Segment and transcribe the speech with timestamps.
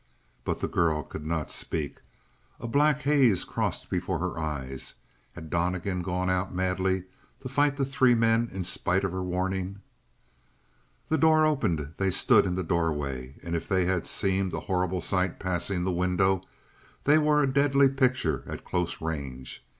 [0.43, 1.97] But the girl could not speak.
[2.59, 4.95] A black haze crossed before her eyes.
[5.33, 7.03] Had Donnegan gone out madly
[7.43, 9.81] to fight the three men in spite of her warning?
[11.09, 11.93] The door opened.
[11.97, 15.91] They stood in the doorway, and if they had seemed a horrible sight passing the
[15.91, 16.41] window,
[17.03, 19.63] they were a deadly picture at close range.